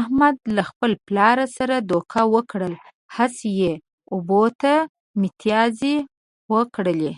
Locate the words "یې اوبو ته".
3.60-4.74